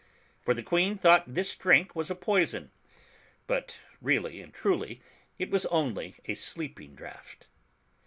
For 0.41 0.55
the 0.55 0.63
Queen 0.63 0.97
thought 0.97 1.31
this 1.31 1.55
drink 1.55 1.95
was 1.95 2.09
a 2.09 2.15
poison, 2.15 2.71
but 3.45 3.77
really 4.01 4.41
and 4.41 4.51
truly 4.51 4.99
it 5.37 5.51
was 5.51 5.67
only 5.67 6.15
a 6.25 6.33
sleeping 6.33 6.95
draught. 6.95 7.45